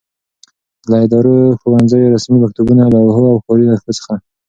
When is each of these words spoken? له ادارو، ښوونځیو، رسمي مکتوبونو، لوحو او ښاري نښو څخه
له 0.89 0.95
ادارو، 1.05 1.37
ښوونځیو، 1.59 2.11
رسمي 2.15 2.37
مکتوبونو، 2.43 2.91
لوحو 2.93 3.23
او 3.31 3.37
ښاري 3.43 3.65
نښو 3.71 3.91
څخه 3.97 4.13